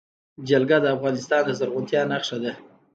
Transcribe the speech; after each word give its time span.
جلګه 0.47 0.77
د 0.81 0.85
افغانستان 0.95 1.41
د 1.45 1.49
زرغونتیا 1.59 2.01
نښه 2.11 2.37
ده. 2.43 2.53